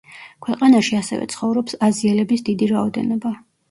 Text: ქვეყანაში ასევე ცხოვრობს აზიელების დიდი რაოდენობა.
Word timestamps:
ქვეყანაში 0.45 0.97
ასევე 1.01 1.29
ცხოვრობს 1.35 1.79
აზიელების 1.91 2.47
დიდი 2.53 2.75
რაოდენობა. 2.77 3.39